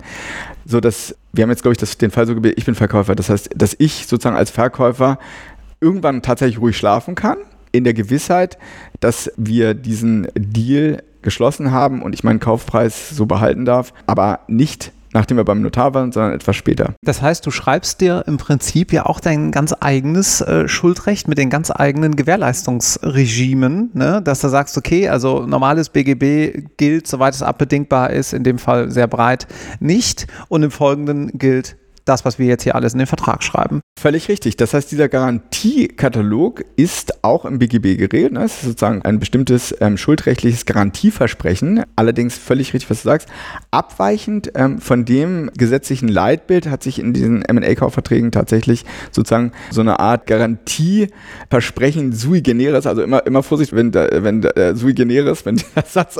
[0.66, 3.14] So dass, wir haben jetzt, glaube ich, das, den Fall so gebildet, ich bin Verkäufer.
[3.14, 5.18] Das heißt, dass ich sozusagen als Verkäufer
[5.80, 7.38] irgendwann tatsächlich ruhig schlafen kann,
[7.72, 8.56] in der Gewissheit,
[9.00, 14.92] dass wir diesen Deal geschlossen haben und ich meinen Kaufpreis so behalten darf, aber nicht
[15.14, 16.94] nachdem wir beim Notar waren, sondern etwas später.
[17.02, 21.38] Das heißt, du schreibst dir im Prinzip ja auch dein ganz eigenes äh, Schuldrecht mit
[21.38, 24.20] den ganz eigenen Gewährleistungsregimen, ne?
[24.22, 28.90] dass du sagst, okay, also normales BGB gilt, soweit es abbedingbar ist, in dem Fall
[28.90, 29.46] sehr breit
[29.78, 33.80] nicht und im Folgenden gilt das, was wir jetzt hier alles in den Vertrag schreiben.
[33.98, 34.56] Völlig richtig.
[34.56, 38.32] Das heißt, dieser Garantiekatalog ist auch im BGB geregelt.
[38.32, 38.44] Ne?
[38.44, 41.84] Es ist sozusagen ein bestimmtes ähm, schuldrechtliches Garantieversprechen.
[41.96, 43.28] Allerdings völlig richtig, was du sagst.
[43.70, 50.00] Abweichend ähm, von dem gesetzlichen Leitbild hat sich in diesen M&A-Kaufverträgen tatsächlich sozusagen so eine
[50.00, 55.84] Art Garantieversprechen sui generis, also immer, immer Vorsicht, wenn, wenn äh, sui generis, wenn der
[55.86, 56.18] Satz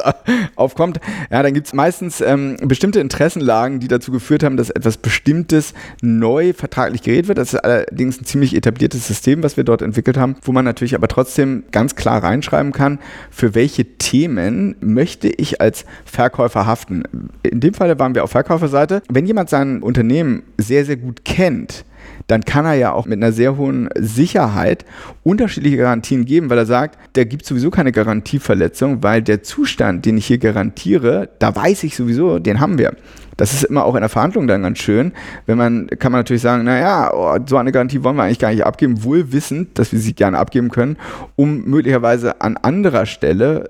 [0.57, 4.97] aufkommt, ja, dann gibt es meistens ähm, bestimmte Interessenlagen, die dazu geführt haben, dass etwas
[4.97, 7.39] Bestimmtes neu vertraglich geregelt wird.
[7.39, 10.95] Das ist allerdings ein ziemlich etabliertes System, was wir dort entwickelt haben, wo man natürlich
[10.95, 12.99] aber trotzdem ganz klar reinschreiben kann,
[13.31, 17.05] für welche Themen möchte ich als Verkäufer haften.
[17.43, 19.03] In dem Fall waren wir auf Verkäuferseite.
[19.09, 21.85] Wenn jemand sein Unternehmen sehr, sehr gut kennt,
[22.27, 24.85] dann kann er ja auch mit einer sehr hohen Sicherheit
[25.23, 30.17] unterschiedliche Garantien geben, weil er sagt, der gibt sowieso keine Garantieverletzung, weil der Zustand, den
[30.17, 32.95] ich hier garantiere, da weiß ich sowieso, den haben wir.
[33.37, 35.13] Das ist immer auch in der Verhandlung dann ganz schön.
[35.47, 38.51] Wenn man, kann man natürlich sagen, naja, oh, so eine Garantie wollen wir eigentlich gar
[38.51, 40.97] nicht abgeben, wohl wissend, dass wir sie gerne abgeben können,
[41.37, 43.69] um möglicherweise an anderer Stelle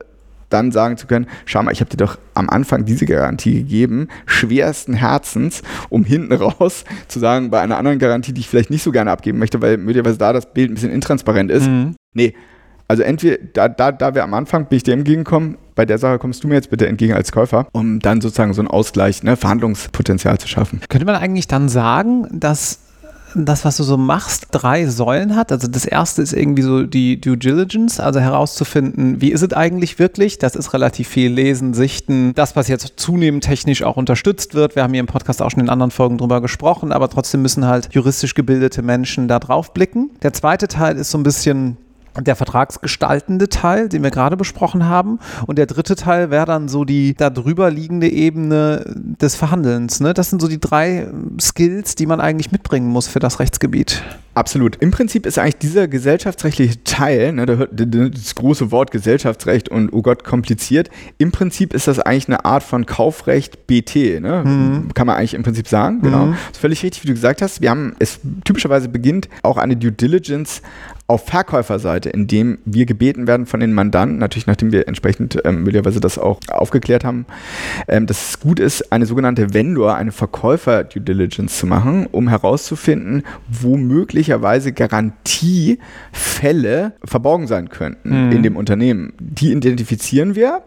[0.51, 4.09] dann sagen zu können, schau mal, ich habe dir doch am Anfang diese Garantie gegeben,
[4.27, 8.83] schwersten Herzens, um hinten raus zu sagen, bei einer anderen Garantie, die ich vielleicht nicht
[8.83, 11.67] so gerne abgeben möchte, weil möglicherweise da das Bild ein bisschen intransparent ist.
[11.67, 11.97] Mhm.
[12.13, 12.35] Nee,
[12.89, 16.19] also entweder, da, da, da wir am Anfang, bin ich dir entgegengekommen, bei der Sache
[16.19, 19.37] kommst du mir jetzt bitte entgegen als Käufer, um dann sozusagen so einen Ausgleich, ne,
[19.37, 20.81] Verhandlungspotenzial zu schaffen.
[20.89, 22.79] Könnte man eigentlich dann sagen, dass
[23.35, 25.51] das, was du so machst, drei Säulen hat.
[25.51, 29.99] Also das erste ist irgendwie so die Due Diligence, also herauszufinden, wie ist es eigentlich
[29.99, 30.39] wirklich.
[30.39, 34.77] Das ist relativ viel Lesen, Sichten, das, was jetzt zunehmend technisch auch unterstützt wird.
[34.77, 37.67] Wir haben hier im Podcast auch schon in anderen Folgen drüber gesprochen, aber trotzdem müssen
[37.67, 40.11] halt juristisch gebildete Menschen da drauf blicken.
[40.23, 41.77] Der zweite Teil ist so ein bisschen
[42.21, 45.19] der vertragsgestaltende Teil, den wir gerade besprochen haben.
[45.47, 50.01] Und der dritte Teil wäre dann so die darüber liegende Ebene des Verhandelns.
[50.01, 50.15] Ne?
[50.15, 51.09] Das sind so die drei
[51.41, 54.03] Skills, die man eigentlich mitbringen muss für das Rechtsgebiet.
[54.35, 54.77] Absolut.
[54.77, 60.25] Im Prinzip ist eigentlich dieser gesellschaftsrechtliche Teil, ne, das große Wort Gesellschaftsrecht und oh Gott,
[60.25, 64.43] kompliziert, im Prinzip ist das eigentlich eine Art von Kaufrecht BT, ne?
[64.45, 64.93] mhm.
[64.93, 66.01] kann man eigentlich im Prinzip sagen.
[66.03, 66.27] Genau.
[66.27, 66.31] Mhm.
[66.33, 67.61] Das ist völlig richtig, wie du gesagt hast.
[67.61, 70.63] Wir haben, es typischerweise beginnt auch eine Due Diligence
[71.07, 76.01] auf Verkäuferseite, indem wir gebeten werden von den Mandanten, natürlich nachdem wir entsprechend ähm, möglicherweise
[76.01, 77.27] das auch aufgeklärt haben,
[77.89, 83.23] ähm, dass es gut ist, eine sogenannte Vendor, eine Verkäufer-Due Diligence zu machen, um herauszufinden,
[83.49, 88.33] womöglich möglicherweise Garantiefälle verborgen sein könnten mhm.
[88.33, 89.13] in dem Unternehmen.
[89.19, 90.63] Die identifizieren wir,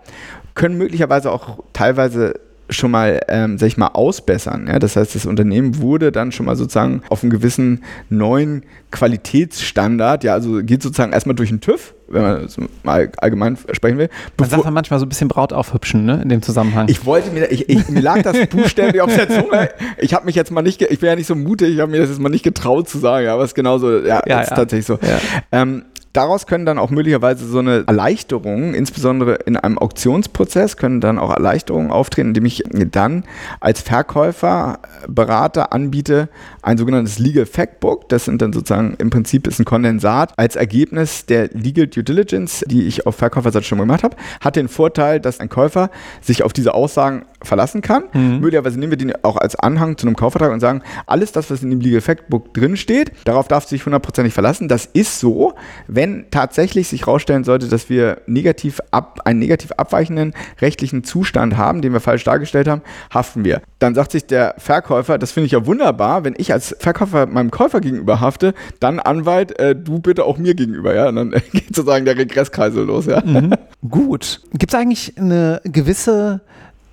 [0.54, 2.40] können möglicherweise auch teilweise
[2.70, 4.68] schon mal, ähm, sag ich mal, ausbessern.
[4.68, 4.80] Ja?
[4.80, 10.34] Das heißt, das Unternehmen wurde dann schon mal sozusagen auf einen gewissen neuen Qualitätsstandard, ja,
[10.34, 14.10] also geht sozusagen erstmal durch den TÜV, wenn man so mal allgemein sprechen will.
[14.38, 16.88] Man sagt man manchmal so ein bisschen Braut aufhübschen, ne, in dem Zusammenhang.
[16.90, 19.70] Ich wollte mir, ich, ich, mir lag das buchstäblich auf der Zunge.
[19.98, 22.00] Ich habe mich jetzt mal nicht, ich bin ja nicht so mutig, ich habe mir
[22.00, 24.56] das jetzt mal nicht getraut zu sagen, aber es ist genauso, ja, ja ist ja.
[24.56, 24.94] tatsächlich so.
[25.02, 25.20] Ja.
[25.52, 25.84] Ähm,
[26.18, 31.30] Daraus können dann auch möglicherweise so eine Erleichterung, insbesondere in einem Auktionsprozess, können dann auch
[31.30, 33.24] Erleichterungen auftreten, indem ich dann
[33.60, 36.30] als Verkäufer, Berater anbiete
[36.64, 38.10] ein sogenanntes Legal Factbook.
[38.10, 42.66] Das sind dann sozusagen im Prinzip ist ein Kondensat als Ergebnis der Legal Due Diligence,
[42.68, 46.52] die ich auf Verkäuferseite schon gemacht habe, hat den Vorteil, dass ein Käufer sich auf
[46.52, 48.04] diese Aussagen verlassen kann.
[48.14, 48.40] Mhm.
[48.40, 51.64] Möglicherweise nehmen wir den auch als Anhang zu einem Kaufvertrag und sagen, alles das, was
[51.64, 54.68] in dem Legal Factbook drin steht, darauf darf sich hundertprozentig verlassen.
[54.68, 55.54] Das ist so,
[55.88, 61.58] wenn wenn tatsächlich sich herausstellen sollte, dass wir negativ ab, einen negativ abweichenden rechtlichen Zustand
[61.58, 62.82] haben, den wir falsch dargestellt haben,
[63.14, 63.62] haften wir.
[63.80, 67.52] Dann sagt sich der Verkäufer, das finde ich ja wunderbar, wenn ich als Verkäufer meinem
[67.52, 71.10] Käufer gegenüber hafte, dann Anwalt, äh, du bitte auch mir gegenüber, ja.
[71.10, 73.22] Und dann geht sozusagen der Regresskreisel los, ja.
[73.24, 73.54] Mhm.
[73.88, 74.42] Gut.
[74.54, 76.42] Gibt es eigentlich eine gewisse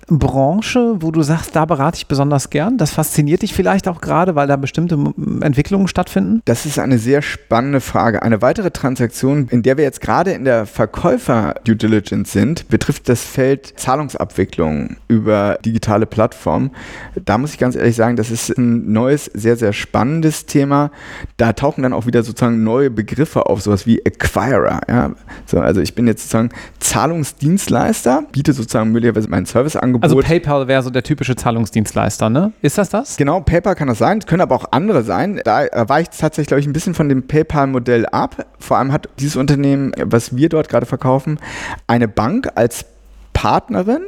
[0.07, 2.77] Branche, wo du sagst, da berate ich besonders gern?
[2.77, 4.97] Das fasziniert dich vielleicht auch gerade, weil da bestimmte
[5.41, 6.41] Entwicklungen stattfinden?
[6.45, 8.21] Das ist eine sehr spannende Frage.
[8.21, 13.23] Eine weitere Transaktion, in der wir jetzt gerade in der Verkäufer-Due Diligence sind, betrifft das
[13.23, 16.71] Feld Zahlungsabwicklung über digitale Plattformen.
[17.23, 20.91] Da muss ich ganz ehrlich sagen, das ist ein neues, sehr, sehr spannendes Thema.
[21.37, 24.81] Da tauchen dann auch wieder sozusagen neue Begriffe auf, sowas wie Acquirer.
[24.87, 25.11] Ja?
[25.47, 30.23] So, also ich bin jetzt sozusagen Zahlungsdienstleister, biete sozusagen möglicherweise meinen Service an Angebot.
[30.23, 32.51] Also PayPal wäre so der typische Zahlungsdienstleister, ne?
[32.61, 33.17] Ist das das?
[33.17, 35.41] Genau, PayPal kann das sein, können aber auch andere sein.
[35.43, 38.45] Da weicht es tatsächlich, glaube ich, ein bisschen von dem PayPal-Modell ab.
[38.59, 41.39] Vor allem hat dieses Unternehmen, was wir dort gerade verkaufen,
[41.87, 42.85] eine Bank als
[43.35, 44.01] Partnerin,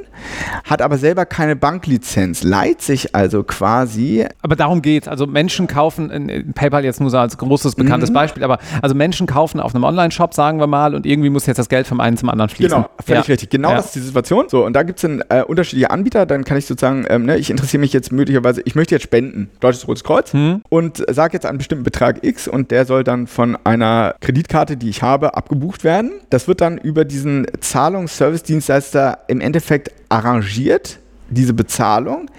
[0.63, 4.25] hat aber selber keine Banklizenz, leiht sich also quasi.
[4.41, 5.09] Aber darum geht es.
[5.09, 8.15] Also Menschen kaufen, in PayPal jetzt nur so als großes bekanntes mhm.
[8.15, 11.57] Beispiel, aber also Menschen kaufen auf einem Online-Shop, sagen wir mal, und irgendwie muss jetzt
[11.57, 12.69] das Geld vom einen zum anderen fließen.
[12.69, 13.33] Genau, völlig ja.
[13.33, 13.49] richtig.
[13.49, 13.75] Genau ja.
[13.75, 14.45] das ist die Situation.
[14.47, 17.49] So, und da gibt es äh, unterschiedliche Anbieter, dann kann ich sozusagen, ähm, ne, ich
[17.49, 20.63] interessiere mich jetzt möglicherweise, ich möchte jetzt spenden, Deutsches Rotes Kreuz, mhm.
[20.69, 24.89] und sage jetzt einen bestimmten Betrag X und der soll dann von einer Kreditkarte, die
[24.89, 26.11] ich habe, abgebucht werden.
[26.29, 30.99] Das wird dann über diesen Zahlungsservice-Dienstleister im Endeffekt arrangiert,
[31.29, 32.29] diese Bezahlung.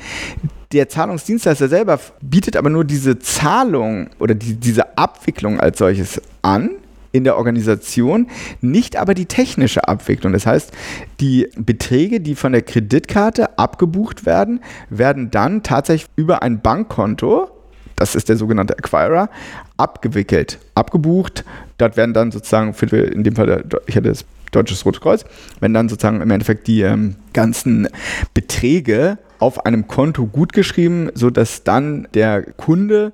[0.72, 6.70] Der Zahlungsdienstleister selber bietet aber nur diese Zahlung oder die, diese Abwicklung als solches an
[7.12, 8.28] in der Organisation,
[8.60, 10.32] nicht aber die technische Abwicklung.
[10.32, 10.72] Das heißt,
[11.20, 14.60] die Beträge, die von der Kreditkarte abgebucht werden,
[14.90, 17.50] werden dann tatsächlich über ein Bankkonto,
[17.98, 19.28] das ist der sogenannte Acquirer,
[19.76, 21.44] abgewickelt, abgebucht.
[21.78, 25.24] Dort werden dann sozusagen, für, in dem Fall, ich hatte das Deutsches Rote Kreuz,
[25.60, 27.88] wenn dann sozusagen im Endeffekt die ähm, ganzen
[28.34, 33.12] Beträge auf einem Konto gutgeschrieben, sodass dann der Kunde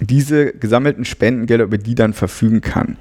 [0.00, 2.96] diese gesammelten Spendengelder über die dann verfügen kann.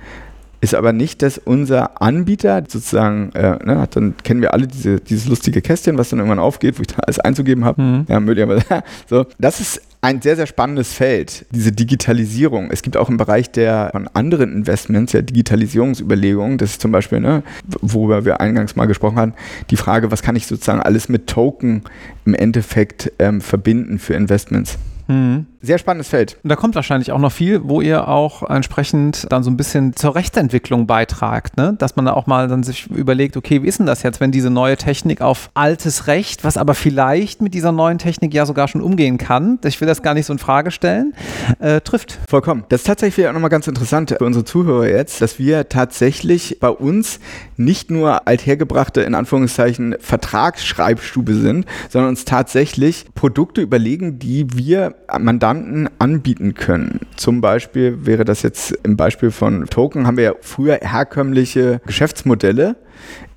[0.62, 5.28] Ist aber nicht, dass unser Anbieter sozusagen, äh, ne, dann kennen wir alle diese, dieses
[5.28, 7.82] lustige Kästchen, was dann irgendwann aufgeht, wo ich da alles einzugeben habe.
[7.82, 8.06] Mhm.
[8.08, 8.63] Ja, möglicherweise.
[9.10, 12.69] so, das ist ein sehr, sehr spannendes Feld, diese Digitalisierung.
[12.71, 16.60] Es gibt auch im Bereich der von anderen Investments ja Digitalisierungsüberlegungen.
[16.60, 17.41] Das ist zum Beispiel, ne,
[17.82, 19.34] worüber wir eingangs mal gesprochen haben,
[19.71, 21.84] die Frage, was kann ich sozusagen alles mit Token
[22.26, 24.78] im Endeffekt ähm, verbinden für Investments.
[25.08, 25.47] Mhm.
[25.63, 26.38] Sehr spannendes Feld.
[26.41, 29.95] Und da kommt wahrscheinlich auch noch viel, wo ihr auch entsprechend dann so ein bisschen
[29.95, 31.76] zur Rechtsentwicklung beitragt, ne?
[31.78, 34.32] dass man da auch mal dann sich überlegt, okay, wie ist denn das jetzt, wenn
[34.32, 38.67] diese neue Technik auf altes Recht, was aber vielleicht mit dieser neuen Technik ja sogar
[38.67, 41.13] schon umgehen kann, ich will das gar nicht so in Frage stellen,
[41.60, 42.17] äh, trifft.
[42.28, 42.63] Vollkommen.
[42.69, 46.69] Das ist tatsächlich auch nochmal ganz interessant für unsere Zuhörer jetzt, dass wir tatsächlich bei
[46.69, 47.19] uns
[47.56, 55.50] nicht nur althergebrachte, in Anführungszeichen, Vertragsschreibstube sind, sondern uns tatsächlich Produkte überlegen, die wir Mandanten
[55.53, 57.01] Mandanten anbieten können.
[57.17, 62.77] Zum Beispiel wäre das jetzt im Beispiel von Token, haben wir ja früher herkömmliche Geschäftsmodelle,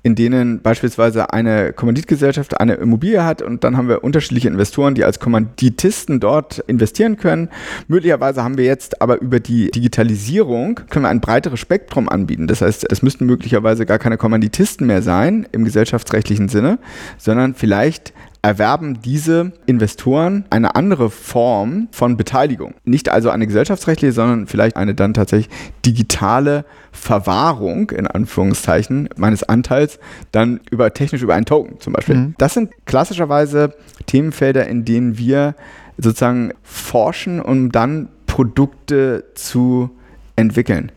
[0.03, 5.03] in denen beispielsweise eine Kommanditgesellschaft eine Immobilie hat und dann haben wir unterschiedliche Investoren, die
[5.03, 7.49] als Kommanditisten dort investieren können.
[7.87, 12.47] Möglicherweise haben wir jetzt aber über die Digitalisierung können wir ein breiteres Spektrum anbieten.
[12.47, 16.77] Das heißt, es müssten möglicherweise gar keine Kommanditisten mehr sein im gesellschaftsrechtlichen Sinne,
[17.17, 18.13] sondern vielleicht
[18.45, 22.75] erwerben diese Investoren eine andere Form von Beteiligung.
[22.83, 25.49] Nicht also eine gesellschaftsrechtliche, sondern vielleicht eine dann tatsächlich
[25.83, 29.97] digitale Verwahrung, in Anführungszeichen, meines Anteils,
[30.31, 32.17] dann über technisch über einen Token zum Beispiel.
[32.17, 32.35] Mhm.
[32.37, 33.73] Das sind klassischerweise
[34.05, 35.55] Themenfelder, in denen wir
[35.97, 39.89] sozusagen forschen, um dann Produkte zu
[40.35, 40.91] entwickeln.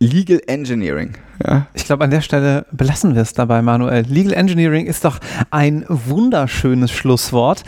[0.00, 1.12] Legal Engineering.
[1.44, 1.66] Ja.
[1.74, 4.04] Ich glaube, an der Stelle belassen wir es dabei, Manuel.
[4.06, 5.18] Legal Engineering ist doch
[5.50, 7.64] ein wunderschönes Schlusswort.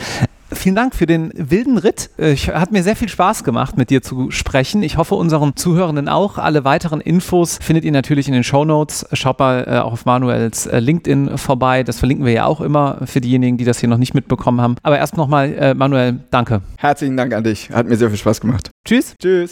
[0.54, 2.10] Vielen Dank für den wilden Ritt.
[2.18, 4.82] Ich, hat mir sehr viel Spaß gemacht, mit dir zu sprechen.
[4.82, 6.38] Ich hoffe, unseren Zuhörenden auch.
[6.38, 9.06] Alle weiteren Infos findet ihr natürlich in den Show Notes.
[9.12, 11.82] Schaut mal äh, auch auf Manuels äh, LinkedIn vorbei.
[11.84, 14.76] Das verlinken wir ja auch immer für diejenigen, die das hier noch nicht mitbekommen haben.
[14.82, 16.60] Aber erst nochmal, äh, Manuel, danke.
[16.76, 17.70] Herzlichen Dank an dich.
[17.70, 18.70] Hat mir sehr viel Spaß gemacht.
[18.84, 19.14] Tschüss.
[19.20, 19.50] Tschüss.